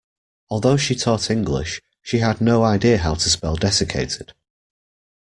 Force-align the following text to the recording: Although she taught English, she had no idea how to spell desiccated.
Although 0.49 0.77
she 0.77 0.95
taught 0.95 1.29
English, 1.29 1.79
she 2.01 2.17
had 2.17 2.41
no 2.41 2.63
idea 2.63 2.97
how 2.97 3.13
to 3.13 3.29
spell 3.29 3.55
desiccated. 3.55 4.33